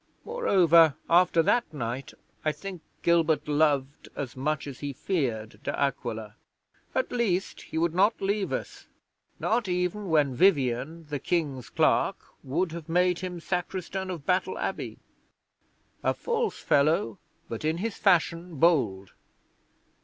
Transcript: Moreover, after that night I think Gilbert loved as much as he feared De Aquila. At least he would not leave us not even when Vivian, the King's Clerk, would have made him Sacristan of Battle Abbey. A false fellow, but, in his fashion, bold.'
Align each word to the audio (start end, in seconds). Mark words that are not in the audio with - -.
Moreover, 0.25 0.95
after 1.07 1.43
that 1.43 1.71
night 1.71 2.15
I 2.43 2.51
think 2.51 2.81
Gilbert 3.03 3.47
loved 3.47 4.09
as 4.15 4.35
much 4.35 4.65
as 4.65 4.79
he 4.79 4.93
feared 4.93 5.61
De 5.61 5.79
Aquila. 5.79 6.35
At 6.95 7.11
least 7.11 7.61
he 7.61 7.77
would 7.77 7.93
not 7.93 8.19
leave 8.19 8.51
us 8.51 8.87
not 9.39 9.67
even 9.67 10.09
when 10.09 10.33
Vivian, 10.33 11.05
the 11.11 11.19
King's 11.19 11.69
Clerk, 11.69 12.17
would 12.41 12.71
have 12.71 12.89
made 12.89 13.19
him 13.19 13.39
Sacristan 13.39 14.09
of 14.09 14.25
Battle 14.25 14.57
Abbey. 14.57 14.97
A 16.01 16.15
false 16.15 16.57
fellow, 16.57 17.19
but, 17.47 17.63
in 17.63 17.77
his 17.77 17.95
fashion, 17.95 18.55
bold.' 18.55 19.11